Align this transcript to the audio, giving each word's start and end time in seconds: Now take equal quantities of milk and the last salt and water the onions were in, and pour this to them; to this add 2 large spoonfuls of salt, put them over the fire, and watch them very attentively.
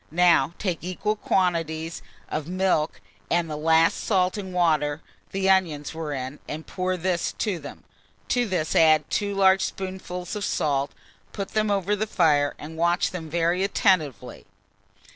Now 0.09 0.53
take 0.57 0.79
equal 0.81 1.15
quantities 1.15 2.01
of 2.27 2.47
milk 2.47 3.01
and 3.29 3.47
the 3.47 3.55
last 3.55 4.03
salt 4.03 4.35
and 4.35 4.51
water 4.51 4.99
the 5.31 5.47
onions 5.47 5.93
were 5.93 6.11
in, 6.11 6.39
and 6.47 6.65
pour 6.65 6.97
this 6.97 7.33
to 7.33 7.59
them; 7.59 7.83
to 8.29 8.47
this 8.47 8.75
add 8.75 9.07
2 9.11 9.35
large 9.35 9.61
spoonfuls 9.63 10.35
of 10.35 10.43
salt, 10.43 10.91
put 11.33 11.49
them 11.49 11.69
over 11.69 11.95
the 11.95 12.07
fire, 12.07 12.55
and 12.57 12.77
watch 12.77 13.11
them 13.11 13.29
very 13.29 13.63
attentively. 13.63 14.47